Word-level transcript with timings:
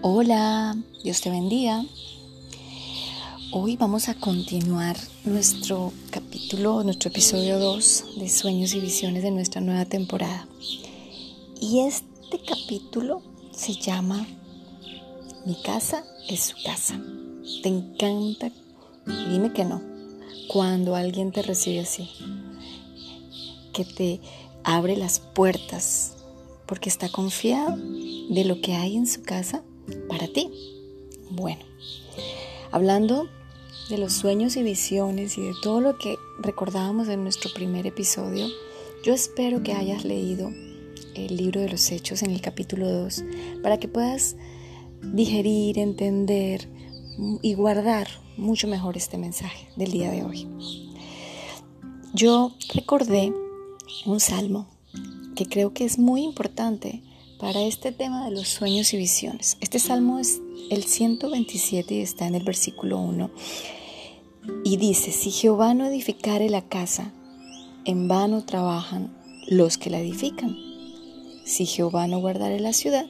Hola, 0.00 0.76
Dios 1.02 1.20
te 1.22 1.28
bendiga. 1.28 1.84
Hoy 3.50 3.76
vamos 3.76 4.08
a 4.08 4.14
continuar 4.14 4.96
nuestro 5.24 5.92
capítulo, 6.10 6.84
nuestro 6.84 7.10
episodio 7.10 7.58
2 7.58 8.04
de 8.20 8.28
Sueños 8.28 8.74
y 8.74 8.80
Visiones 8.80 9.24
de 9.24 9.32
nuestra 9.32 9.60
nueva 9.60 9.86
temporada. 9.86 10.46
Y 11.60 11.80
este 11.80 12.38
capítulo 12.46 13.22
se 13.50 13.74
llama 13.74 14.24
Mi 15.44 15.60
casa 15.62 16.04
es 16.28 16.44
su 16.44 16.56
casa. 16.64 17.02
Te 17.64 17.68
encanta, 17.68 18.52
dime 19.04 19.52
que 19.52 19.64
no, 19.64 19.82
cuando 20.46 20.94
alguien 20.94 21.32
te 21.32 21.42
recibe 21.42 21.80
así, 21.80 22.08
que 23.72 23.84
te 23.84 24.20
abre 24.62 24.96
las 24.96 25.18
puertas 25.18 26.14
porque 26.66 26.88
está 26.88 27.08
confiado 27.08 27.76
de 27.76 28.44
lo 28.44 28.60
que 28.60 28.74
hay 28.74 28.96
en 28.96 29.08
su 29.08 29.22
casa 29.22 29.64
para 30.08 30.28
ti. 30.28 30.50
Bueno, 31.30 31.60
hablando 32.70 33.28
de 33.90 33.98
los 33.98 34.12
sueños 34.12 34.56
y 34.56 34.62
visiones 34.62 35.38
y 35.38 35.42
de 35.42 35.54
todo 35.62 35.80
lo 35.80 35.98
que 35.98 36.16
recordábamos 36.38 37.08
en 37.08 37.22
nuestro 37.22 37.50
primer 37.52 37.86
episodio, 37.86 38.46
yo 39.04 39.14
espero 39.14 39.62
que 39.62 39.72
hayas 39.72 40.04
leído 40.04 40.50
el 41.14 41.36
libro 41.36 41.60
de 41.60 41.68
los 41.68 41.90
hechos 41.90 42.22
en 42.22 42.30
el 42.30 42.40
capítulo 42.40 42.90
2 42.90 43.24
para 43.62 43.78
que 43.78 43.88
puedas 43.88 44.36
digerir, 45.02 45.78
entender 45.78 46.68
y 47.42 47.54
guardar 47.54 48.08
mucho 48.36 48.68
mejor 48.68 48.96
este 48.96 49.18
mensaje 49.18 49.68
del 49.76 49.90
día 49.90 50.10
de 50.10 50.22
hoy. 50.22 50.46
Yo 52.14 52.52
recordé 52.74 53.32
un 54.06 54.20
salmo 54.20 54.68
que 55.34 55.46
creo 55.46 55.72
que 55.72 55.84
es 55.84 55.98
muy 55.98 56.22
importante 56.22 57.02
para 57.38 57.62
este 57.62 57.92
tema 57.92 58.24
de 58.24 58.32
los 58.32 58.48
sueños 58.48 58.92
y 58.92 58.96
visiones. 58.96 59.56
Este 59.60 59.78
salmo 59.78 60.18
es 60.18 60.40
el 60.70 60.84
127 60.84 61.94
y 61.94 62.00
está 62.00 62.26
en 62.26 62.34
el 62.34 62.44
versículo 62.44 62.98
1. 62.98 63.30
Y 64.64 64.76
dice, 64.76 65.12
si 65.12 65.30
Jehová 65.30 65.74
no 65.74 65.86
edificare 65.86 66.50
la 66.50 66.62
casa, 66.62 67.12
en 67.84 68.08
vano 68.08 68.44
trabajan 68.44 69.16
los 69.46 69.78
que 69.78 69.90
la 69.90 70.00
edifican. 70.00 70.56
Si 71.44 71.64
Jehová 71.64 72.06
no 72.06 72.20
guardare 72.20 72.60
la 72.60 72.72
ciudad, 72.72 73.06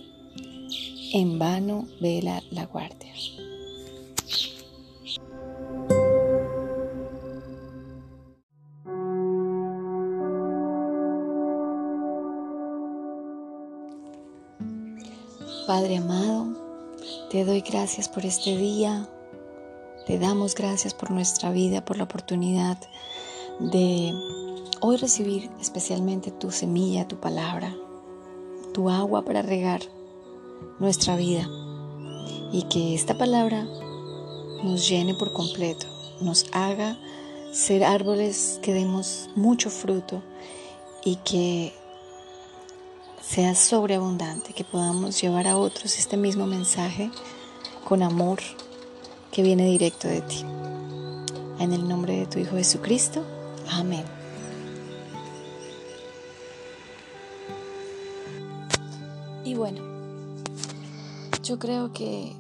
en 1.13 1.39
vano 1.39 1.87
vela 2.01 2.43
la 2.51 2.67
guardia. 2.67 3.13
Padre 15.69 15.99
amado, 15.99 16.47
te 17.29 17.45
doy 17.45 17.61
gracias 17.61 18.09
por 18.09 18.25
este 18.25 18.57
día. 18.57 19.07
Te 20.07 20.19
damos 20.19 20.55
gracias 20.55 20.95
por 20.95 21.11
nuestra 21.11 21.51
vida, 21.51 21.85
por 21.85 21.99
la 21.99 22.05
oportunidad 22.05 22.79
de 23.61 24.15
hoy 24.81 24.97
recibir 24.97 25.51
especialmente 25.61 26.31
tu 26.31 26.51
semilla, 26.53 27.07
tu 27.07 27.21
palabra, 27.21 27.77
tu 28.73 28.89
agua 28.89 29.27
para 29.27 29.43
regar 29.43 29.83
nuestra 30.79 31.17
vida 31.17 31.47
y 32.51 32.63
que 32.71 32.95
esta 32.95 33.19
palabra 33.19 33.69
nos 34.65 34.89
llene 34.89 35.13
por 35.13 35.35
completo, 35.35 35.87
nos 36.23 36.47
haga 36.53 36.99
ser 37.53 37.85
árboles 37.85 38.59
que 38.63 38.73
demos 38.73 39.29
mucho 39.37 39.69
fruto 39.69 40.23
y 41.05 41.17
que 41.17 41.75
sea 43.23 43.55
sobreabundante, 43.55 44.53
que 44.53 44.65
podamos 44.65 45.21
llevar 45.21 45.47
a 45.47 45.57
otros 45.57 45.99
este 45.99 46.17
mismo 46.17 46.47
mensaje 46.47 47.11
con 47.87 48.03
amor 48.03 48.39
que 49.31 49.43
viene 49.43 49.67
directo 49.67 50.09
de 50.09 50.21
ti. 50.23 50.45
En 51.59 51.73
el 51.73 51.89
nombre 51.89 52.17
de 52.17 52.27
tu 52.27 52.39
Hijo 52.39 52.57
Jesucristo. 52.57 53.25
Amén. 53.71 54.05
Y 59.45 59.55
bueno, 59.55 59.81
yo 61.43 61.59
creo 61.59 61.93
que 61.93 62.37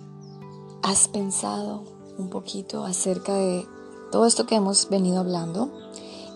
has 0.82 1.08
pensado 1.08 1.82
un 2.18 2.28
poquito 2.28 2.84
acerca 2.84 3.34
de 3.34 3.66
todo 4.10 4.26
esto 4.26 4.46
que 4.46 4.56
hemos 4.56 4.88
venido 4.88 5.20
hablando 5.20 5.70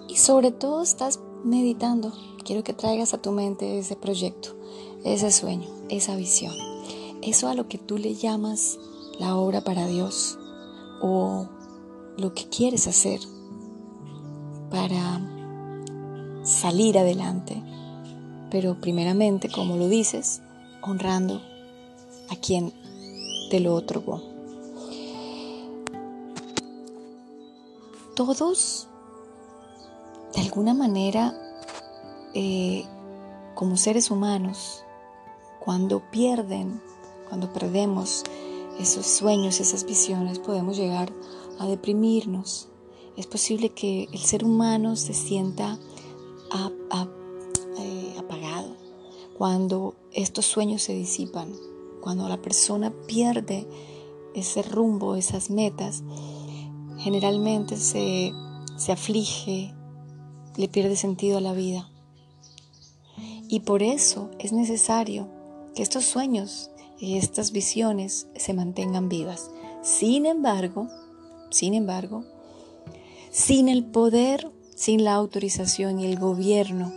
y 0.08 0.16
sobre 0.16 0.50
todo 0.50 0.82
estás 0.82 1.20
meditando 1.44 2.12
quiero 2.42 2.64
que 2.64 2.72
traigas 2.72 3.14
a 3.14 3.18
tu 3.18 3.32
mente 3.32 3.78
ese 3.78 3.96
proyecto, 3.96 4.56
ese 5.04 5.30
sueño, 5.30 5.68
esa 5.88 6.16
visión, 6.16 6.54
eso 7.22 7.48
a 7.48 7.54
lo 7.54 7.68
que 7.68 7.78
tú 7.78 7.98
le 7.98 8.14
llamas 8.14 8.78
la 9.18 9.36
obra 9.36 9.62
para 9.62 9.86
Dios 9.86 10.38
o 11.00 11.48
lo 12.16 12.34
que 12.34 12.48
quieres 12.48 12.86
hacer 12.86 13.20
para 14.70 15.20
salir 16.42 16.98
adelante, 16.98 17.62
pero 18.50 18.80
primeramente, 18.80 19.48
como 19.48 19.76
lo 19.76 19.88
dices, 19.88 20.42
honrando 20.82 21.40
a 22.30 22.36
quien 22.36 22.72
te 23.50 23.60
lo 23.60 23.74
otorgó. 23.74 24.22
Todos, 28.14 28.88
de 30.34 30.40
alguna 30.42 30.74
manera, 30.74 31.34
eh, 32.34 32.84
como 33.54 33.76
seres 33.76 34.10
humanos, 34.10 34.84
cuando 35.60 36.00
pierden, 36.10 36.80
cuando 37.28 37.52
perdemos 37.52 38.24
esos 38.78 39.06
sueños, 39.06 39.60
esas 39.60 39.84
visiones, 39.84 40.38
podemos 40.38 40.76
llegar 40.76 41.12
a 41.58 41.66
deprimirnos. 41.66 42.68
Es 43.16 43.26
posible 43.26 43.70
que 43.70 44.08
el 44.12 44.20
ser 44.20 44.44
humano 44.44 44.96
se 44.96 45.14
sienta 45.14 45.78
eh, 47.78 48.16
apagado 48.18 48.76
cuando 49.36 49.94
estos 50.12 50.46
sueños 50.46 50.82
se 50.82 50.94
disipan, 50.94 51.52
cuando 52.00 52.28
la 52.28 52.40
persona 52.40 52.92
pierde 53.06 53.66
ese 54.34 54.62
rumbo, 54.62 55.16
esas 55.16 55.50
metas, 55.50 56.02
generalmente 56.98 57.76
se, 57.76 58.32
se 58.76 58.92
aflige, 58.92 59.74
le 60.56 60.68
pierde 60.68 60.96
sentido 60.96 61.38
a 61.38 61.40
la 61.40 61.52
vida. 61.52 61.91
Y 63.52 63.60
por 63.60 63.82
eso 63.82 64.30
es 64.38 64.54
necesario 64.54 65.28
que 65.74 65.82
estos 65.82 66.06
sueños 66.06 66.70
y 66.98 67.18
estas 67.18 67.52
visiones 67.52 68.26
se 68.34 68.54
mantengan 68.54 69.10
vivas. 69.10 69.50
Sin 69.82 70.24
embargo, 70.24 70.88
sin 71.50 71.74
embargo, 71.74 72.24
sin 73.30 73.68
el 73.68 73.84
poder, 73.84 74.50
sin 74.74 75.04
la 75.04 75.12
autorización 75.12 76.00
y 76.00 76.06
el 76.06 76.18
gobierno, 76.18 76.94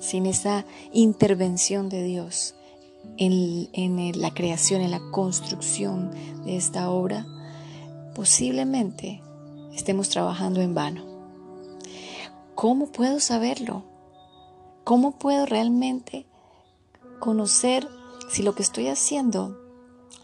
sin 0.00 0.26
esa 0.26 0.64
intervención 0.92 1.88
de 1.88 2.02
Dios 2.02 2.56
en, 3.16 3.68
en 3.72 4.20
la 4.20 4.34
creación, 4.34 4.80
en 4.80 4.90
la 4.90 5.10
construcción 5.12 6.10
de 6.44 6.56
esta 6.56 6.90
obra, 6.90 7.24
posiblemente 8.16 9.22
estemos 9.72 10.08
trabajando 10.08 10.60
en 10.60 10.74
vano. 10.74 11.04
¿Cómo 12.56 12.86
puedo 12.86 13.20
saberlo? 13.20 13.84
¿Cómo 14.88 15.10
puedo 15.10 15.44
realmente 15.44 16.24
conocer 17.18 17.86
si 18.30 18.42
lo 18.42 18.54
que 18.54 18.62
estoy 18.62 18.88
haciendo 18.88 19.60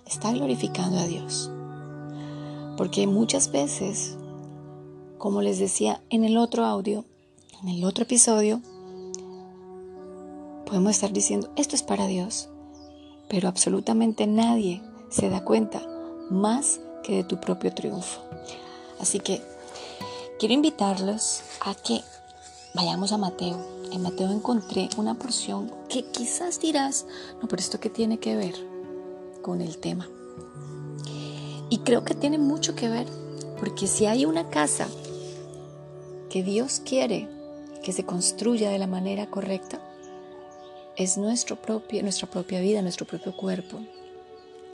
está 0.06 0.32
glorificando 0.32 1.00
a 1.00 1.04
Dios? 1.04 1.50
Porque 2.78 3.06
muchas 3.06 3.52
veces, 3.52 4.16
como 5.18 5.42
les 5.42 5.58
decía 5.58 6.02
en 6.08 6.24
el 6.24 6.38
otro 6.38 6.64
audio, 6.64 7.04
en 7.62 7.68
el 7.68 7.84
otro 7.84 8.04
episodio, 8.04 8.62
podemos 10.64 10.92
estar 10.92 11.12
diciendo, 11.12 11.52
esto 11.56 11.76
es 11.76 11.82
para 11.82 12.06
Dios, 12.06 12.48
pero 13.28 13.48
absolutamente 13.48 14.26
nadie 14.26 14.80
se 15.10 15.28
da 15.28 15.44
cuenta 15.44 15.82
más 16.30 16.80
que 17.02 17.16
de 17.16 17.24
tu 17.24 17.38
propio 17.38 17.74
triunfo. 17.74 18.22
Así 18.98 19.20
que 19.20 19.42
quiero 20.38 20.54
invitarlos 20.54 21.42
a 21.60 21.74
que 21.74 22.00
vayamos 22.74 23.12
a 23.12 23.18
Mateo 23.18 23.74
en 23.94 24.02
Mateo 24.02 24.32
encontré 24.32 24.88
una 24.96 25.14
porción 25.14 25.70
que 25.88 26.02
quizás 26.02 26.60
dirás, 26.60 27.06
no, 27.40 27.46
pero 27.46 27.60
esto 27.60 27.78
qué 27.78 27.90
tiene 27.90 28.18
que 28.18 28.34
ver 28.34 28.54
con 29.40 29.60
el 29.60 29.78
tema. 29.78 30.08
Y 31.70 31.78
creo 31.78 32.04
que 32.04 32.14
tiene 32.14 32.38
mucho 32.38 32.74
que 32.74 32.88
ver, 32.88 33.06
porque 33.58 33.86
si 33.86 34.06
hay 34.06 34.24
una 34.24 34.50
casa 34.50 34.88
que 36.28 36.42
Dios 36.42 36.82
quiere 36.84 37.28
que 37.84 37.92
se 37.92 38.04
construya 38.04 38.70
de 38.70 38.80
la 38.80 38.88
manera 38.88 39.30
correcta, 39.30 39.80
es 40.96 41.18
nuestro 41.18 41.54
propio, 41.54 42.02
nuestra 42.02 42.28
propia 42.28 42.60
vida, 42.60 42.82
nuestro 42.82 43.06
propio 43.06 43.36
cuerpo. 43.36 43.78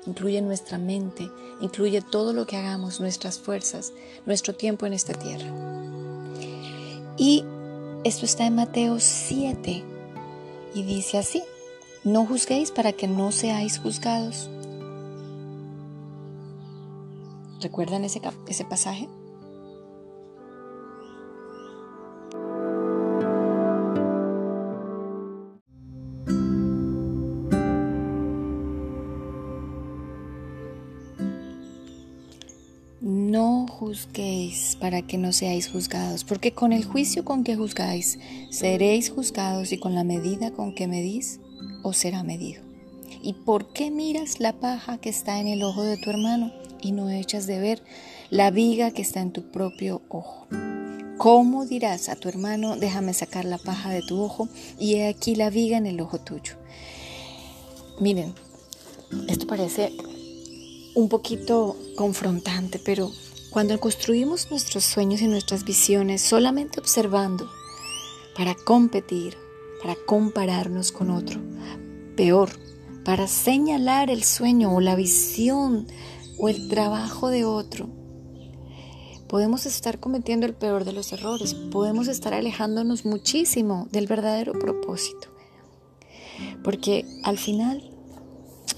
Incluye 0.07 0.41
nuestra 0.41 0.79
mente, 0.79 1.31
incluye 1.61 2.01
todo 2.01 2.33
lo 2.33 2.47
que 2.47 2.57
hagamos, 2.57 3.01
nuestras 3.01 3.39
fuerzas, 3.39 3.93
nuestro 4.25 4.55
tiempo 4.55 4.87
en 4.87 4.95
esta 4.95 5.13
tierra. 5.13 5.47
Y 7.19 7.45
esto 8.03 8.25
está 8.25 8.47
en 8.47 8.55
Mateo 8.55 8.99
7 8.99 9.85
y 10.75 10.83
dice 10.85 11.19
así, 11.19 11.43
no 12.03 12.25
juzguéis 12.25 12.71
para 12.71 12.93
que 12.93 13.07
no 13.07 13.31
seáis 13.31 13.79
juzgados. 13.79 14.49
¿Recuerdan 17.61 18.05
ese, 18.05 18.23
ese 18.49 18.65
pasaje? 18.65 19.07
Juzguéis 33.81 34.77
para 34.79 35.01
que 35.01 35.17
no 35.17 35.33
seáis 35.33 35.71
juzgados, 35.71 36.25
porque 36.25 36.53
con 36.53 36.75
el 36.75 36.85
juicio 36.85 37.25
con 37.25 37.45
que 37.45 37.57
juzgáis 37.57 38.19
seréis 38.51 39.09
juzgados 39.09 39.73
y 39.73 39.79
con 39.79 39.95
la 39.95 40.05
medida 40.05 40.51
con 40.51 40.75
que 40.75 40.87
medís 40.87 41.41
os 41.83 41.97
será 41.97 42.23
medido. 42.23 42.63
¿Y 43.23 43.33
por 43.33 43.73
qué 43.73 43.91
miras 43.91 44.39
la 44.39 44.53
paja 44.53 44.99
que 44.99 45.09
está 45.09 45.41
en 45.41 45.47
el 45.47 45.63
ojo 45.63 45.83
de 45.83 45.97
tu 45.97 46.11
hermano 46.11 46.53
y 46.83 46.93
no 46.93 47.09
echas 47.09 47.47
de 47.47 47.59
ver 47.59 47.83
la 48.29 48.51
viga 48.51 48.91
que 48.91 49.01
está 49.01 49.21
en 49.23 49.33
tu 49.33 49.51
propio 49.51 50.03
ojo? 50.11 50.47
¿Cómo 51.17 51.65
dirás 51.65 52.11
a 52.11 52.17
tu 52.17 52.29
hermano, 52.29 52.77
déjame 52.77 53.15
sacar 53.15 53.47
la 53.47 53.57
paja 53.57 53.89
de 53.91 54.03
tu 54.03 54.21
ojo 54.21 54.51
y 54.79 54.97
he 54.97 55.09
aquí 55.09 55.35
la 55.35 55.49
viga 55.49 55.79
en 55.79 55.87
el 55.87 56.03
ojo 56.03 56.19
tuyo? 56.19 56.57
Miren, 57.99 58.35
esto 59.27 59.47
parece 59.47 59.91
un 60.95 61.09
poquito 61.09 61.79
confrontante, 61.97 62.79
pero 62.79 63.11
cuando 63.51 63.81
construimos 63.81 64.51
nuestros 64.51 64.85
sueños 64.85 65.21
y 65.21 65.29
nuestras 65.29 65.65
visiones 65.65 66.23
solamente 66.23 66.79
observando 66.79 67.51
para 68.37 68.55
competir, 68.55 69.37
para 69.83 69.97
compararnos 70.07 70.93
con 70.93 71.11
otro, 71.11 71.41
peor, 72.17 72.51
para 73.05 73.27
señalar 73.27 74.09
el 74.09 74.23
sueño 74.23 74.75
o 74.75 74.81
la 74.81 74.95
visión 74.95 75.89
o 76.39 76.49
el 76.49 76.69
trabajo 76.69 77.29
de 77.29 77.45
otro. 77.45 77.89
Podemos 79.29 79.67
estar 79.67 80.01
cometiendo 80.01 80.47
el 80.47 80.55
peor 80.55 80.85
de 80.85 80.93
los 80.93 81.13
errores, 81.13 81.55
podemos 81.55 82.09
estar 82.09 82.35
alejándonos 82.35 83.05
muchísimo 83.05 83.89
del 83.91 84.07
verdadero 84.07 84.53
propósito. 84.53 85.29
Porque 86.65 87.05
al 87.23 87.39
final 87.39 87.91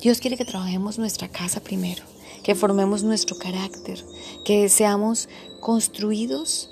Dios 0.01 0.19
quiere 0.19 0.37
que 0.37 0.45
trabajemos 0.45 0.99
nuestra 0.99 1.29
casa 1.29 1.61
primero, 1.61 2.03
que 2.43 2.55
formemos 2.55 3.03
nuestro 3.03 3.37
carácter, 3.37 4.05
que 4.45 4.69
seamos 4.69 5.29
construidos 5.61 6.71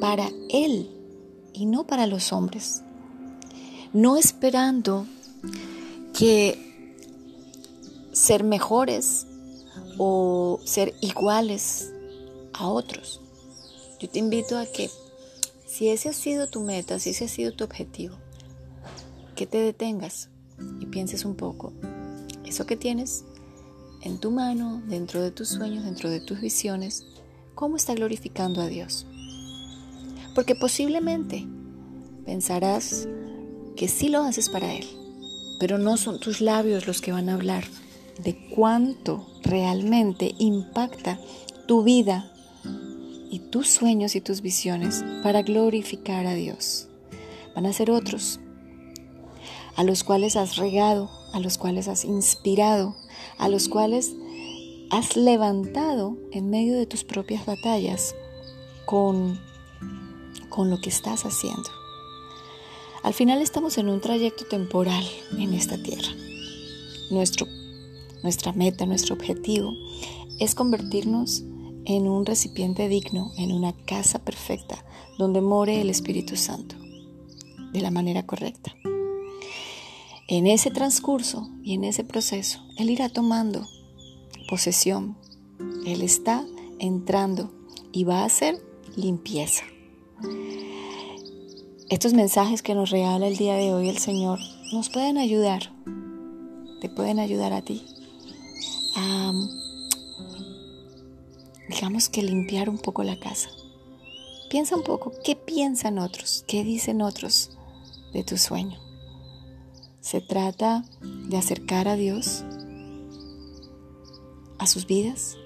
para 0.00 0.30
Él 0.50 0.90
y 1.52 1.66
no 1.66 1.86
para 1.86 2.06
los 2.06 2.32
hombres. 2.32 2.82
No 3.92 4.16
esperando 4.16 5.06
que 6.16 6.94
ser 8.12 8.44
mejores 8.44 9.26
o 9.98 10.60
ser 10.64 10.94
iguales 11.00 11.92
a 12.52 12.68
otros. 12.68 13.20
Yo 13.98 14.08
te 14.08 14.18
invito 14.18 14.58
a 14.58 14.66
que 14.66 14.90
si 15.66 15.88
ese 15.88 16.08
ha 16.08 16.12
sido 16.12 16.48
tu 16.48 16.60
meta, 16.60 16.98
si 16.98 17.10
ese 17.10 17.24
ha 17.24 17.28
sido 17.28 17.52
tu 17.52 17.64
objetivo, 17.64 18.16
que 19.34 19.46
te 19.46 19.58
detengas 19.58 20.28
y 20.80 20.86
pienses 20.86 21.24
un 21.24 21.36
poco, 21.36 21.72
eso 22.44 22.66
que 22.66 22.76
tienes 22.76 23.24
en 24.02 24.18
tu 24.18 24.30
mano, 24.30 24.82
dentro 24.86 25.22
de 25.22 25.30
tus 25.30 25.48
sueños, 25.48 25.84
dentro 25.84 26.10
de 26.10 26.20
tus 26.20 26.40
visiones, 26.40 27.06
¿cómo 27.54 27.76
está 27.76 27.94
glorificando 27.94 28.60
a 28.60 28.66
Dios? 28.66 29.06
Porque 30.34 30.54
posiblemente 30.54 31.46
pensarás 32.24 33.08
que 33.76 33.88
sí 33.88 34.08
lo 34.08 34.22
haces 34.22 34.48
para 34.48 34.74
Él, 34.74 34.86
pero 35.58 35.78
no 35.78 35.96
son 35.96 36.20
tus 36.20 36.40
labios 36.40 36.86
los 36.86 37.00
que 37.00 37.12
van 37.12 37.28
a 37.28 37.34
hablar, 37.34 37.64
de 38.22 38.48
cuánto 38.54 39.26
realmente 39.42 40.34
impacta 40.38 41.18
tu 41.66 41.82
vida 41.82 42.32
y 43.30 43.40
tus 43.50 43.68
sueños 43.68 44.16
y 44.16 44.20
tus 44.20 44.40
visiones 44.40 45.04
para 45.22 45.42
glorificar 45.42 46.26
a 46.26 46.34
Dios. 46.34 46.88
Van 47.54 47.66
a 47.66 47.72
ser 47.72 47.90
otros, 47.90 48.40
a 49.76 49.84
los 49.84 50.04
cuales 50.04 50.36
has 50.36 50.56
regado, 50.56 51.10
a 51.32 51.40
los 51.40 51.58
cuales 51.58 51.88
has 51.88 52.04
inspirado, 52.04 52.96
a 53.38 53.48
los 53.48 53.68
cuales 53.68 54.14
has 54.90 55.16
levantado 55.16 56.16
en 56.32 56.50
medio 56.50 56.76
de 56.76 56.86
tus 56.86 57.04
propias 57.04 57.44
batallas 57.46 58.14
con, 58.86 59.38
con 60.48 60.70
lo 60.70 60.80
que 60.80 60.88
estás 60.88 61.24
haciendo. 61.24 61.70
Al 63.02 63.14
final 63.14 63.42
estamos 63.42 63.78
en 63.78 63.88
un 63.88 64.00
trayecto 64.00 64.44
temporal 64.46 65.04
en 65.38 65.54
esta 65.54 65.80
tierra. 65.82 66.08
Nuestro 67.10 67.46
nuestra 68.22 68.52
meta, 68.52 68.86
nuestro 68.86 69.14
objetivo 69.14 69.72
es 70.40 70.54
convertirnos 70.54 71.44
en 71.84 72.08
un 72.08 72.26
recipiente 72.26 72.88
digno, 72.88 73.32
en 73.38 73.52
una 73.52 73.72
casa 73.72 74.18
perfecta, 74.18 74.84
donde 75.18 75.40
more 75.40 75.80
el 75.80 75.88
Espíritu 75.88 76.36
Santo, 76.36 76.76
de 77.72 77.80
la 77.80 77.90
manera 77.90 78.26
correcta. 78.26 78.74
En 80.28 80.46
ese 80.46 80.70
transcurso 80.70 81.48
y 81.62 81.74
en 81.74 81.84
ese 81.84 82.04
proceso, 82.04 82.60
Él 82.76 82.90
irá 82.90 83.08
tomando 83.08 83.66
posesión. 84.48 85.16
Él 85.86 86.02
está 86.02 86.44
entrando 86.78 87.50
y 87.90 88.04
va 88.04 88.20
a 88.20 88.26
hacer 88.26 88.62
limpieza. 88.96 89.64
Estos 91.88 92.12
mensajes 92.12 92.62
que 92.62 92.74
nos 92.74 92.90
regala 92.90 93.26
el 93.26 93.36
día 93.36 93.54
de 93.54 93.72
hoy 93.72 93.88
el 93.88 93.98
Señor 93.98 94.38
nos 94.72 94.90
pueden 94.90 95.18
ayudar, 95.18 95.72
te 96.80 96.88
pueden 96.88 97.18
ayudar 97.18 97.52
a 97.52 97.62
ti 97.62 97.82
digamos 101.68 102.08
que 102.08 102.22
limpiar 102.22 102.68
un 102.68 102.78
poco 102.78 103.04
la 103.04 103.18
casa. 103.18 103.50
Piensa 104.50 104.76
un 104.76 104.82
poco 104.82 105.12
qué 105.24 105.36
piensan 105.36 105.98
otros, 105.98 106.44
qué 106.48 106.64
dicen 106.64 107.02
otros 107.02 107.50
de 108.12 108.24
tu 108.24 108.36
sueño. 108.36 108.87
Se 110.00 110.20
trata 110.20 110.84
de 111.28 111.36
acercar 111.36 111.88
a 111.88 111.96
Dios 111.96 112.44
a 114.58 114.66
sus 114.66 114.86
vidas. 114.86 115.36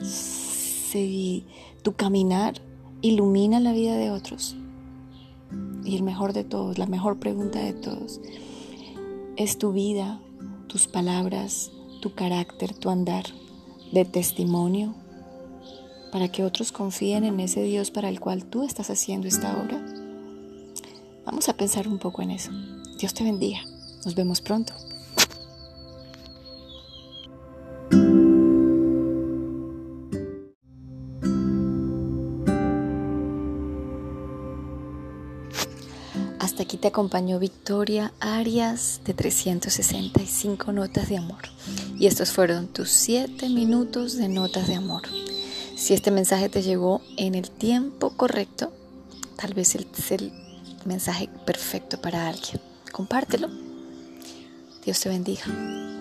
Si 0.00 1.46
tu 1.82 1.94
caminar 1.94 2.60
ilumina 3.02 3.60
la 3.60 3.72
vida 3.72 3.96
de 3.96 4.10
otros. 4.10 4.56
Y 5.84 5.96
el 5.96 6.02
mejor 6.02 6.32
de 6.32 6.44
todos, 6.44 6.78
la 6.78 6.86
mejor 6.86 7.18
pregunta 7.18 7.58
de 7.60 7.74
todos, 7.74 8.20
¿es 9.36 9.58
tu 9.58 9.72
vida, 9.72 10.20
tus 10.66 10.88
palabras, 10.88 11.70
tu 12.00 12.14
carácter, 12.14 12.74
tu 12.74 12.88
andar 12.88 13.24
de 13.92 14.06
testimonio 14.06 14.94
para 16.10 16.28
que 16.28 16.44
otros 16.44 16.72
confíen 16.72 17.24
en 17.24 17.38
ese 17.40 17.62
Dios 17.62 17.90
para 17.90 18.08
el 18.08 18.20
cual 18.20 18.46
tú 18.46 18.62
estás 18.62 18.88
haciendo 18.88 19.28
esta 19.28 19.60
obra? 19.60 19.84
Vamos 21.26 21.48
a 21.50 21.56
pensar 21.56 21.86
un 21.86 21.98
poco 21.98 22.22
en 22.22 22.30
eso. 22.30 22.50
Dios 22.98 23.12
te 23.12 23.24
bendiga. 23.24 23.60
Nos 24.04 24.14
vemos 24.14 24.40
pronto. 24.40 24.74
Hasta 36.38 36.64
aquí 36.64 36.76
te 36.76 36.88
acompañó 36.88 37.38
Victoria 37.38 38.12
Arias 38.20 39.00
de 39.06 39.14
365 39.14 40.72
Notas 40.72 41.08
de 41.08 41.16
Amor. 41.16 41.42
Y 41.98 42.06
estos 42.06 42.30
fueron 42.32 42.68
tus 42.68 42.90
7 42.90 43.48
minutos 43.48 44.18
de 44.18 44.28
Notas 44.28 44.68
de 44.68 44.74
Amor. 44.74 45.02
Si 45.76 45.94
este 45.94 46.10
mensaje 46.10 46.50
te 46.50 46.62
llegó 46.62 47.00
en 47.16 47.34
el 47.34 47.50
tiempo 47.50 48.10
correcto, 48.10 48.70
tal 49.36 49.54
vez 49.54 49.74
es 49.74 50.12
el 50.12 50.32
mensaje 50.84 51.30
perfecto 51.46 52.00
para 52.00 52.28
alguien. 52.28 52.60
Compártelo. 52.92 53.73
Dios 54.84 55.00
te 55.00 55.08
bendiga. 55.08 55.93